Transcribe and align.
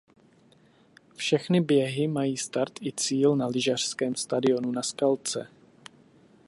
Všechny 1.15 1.61
běhy 1.61 2.07
mají 2.07 2.37
start 2.37 2.73
i 2.81 2.91
cíl 2.91 3.35
na 3.35 3.47
lyžařském 3.47 4.15
stadionu 4.15 4.71
na 4.71 4.83
Skalce. 4.83 5.47